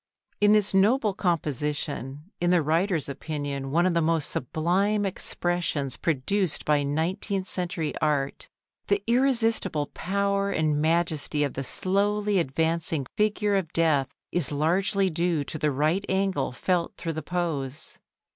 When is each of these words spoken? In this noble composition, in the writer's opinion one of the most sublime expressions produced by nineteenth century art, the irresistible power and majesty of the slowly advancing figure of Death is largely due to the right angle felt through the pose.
In 0.39 0.53
this 0.53 0.73
noble 0.73 1.13
composition, 1.13 2.31
in 2.41 2.49
the 2.49 2.63
writer's 2.63 3.07
opinion 3.07 3.69
one 3.69 3.85
of 3.85 3.93
the 3.93 4.01
most 4.01 4.31
sublime 4.31 5.05
expressions 5.05 5.95
produced 5.95 6.65
by 6.65 6.81
nineteenth 6.81 7.47
century 7.47 7.93
art, 8.01 8.49
the 8.87 9.03
irresistible 9.05 9.91
power 9.93 10.49
and 10.49 10.81
majesty 10.81 11.43
of 11.43 11.53
the 11.53 11.63
slowly 11.63 12.39
advancing 12.39 13.05
figure 13.15 13.53
of 13.55 13.71
Death 13.73 14.07
is 14.31 14.51
largely 14.51 15.11
due 15.11 15.43
to 15.43 15.59
the 15.59 15.69
right 15.69 16.03
angle 16.09 16.51
felt 16.51 16.95
through 16.97 17.13
the 17.13 17.21
pose. 17.21 17.99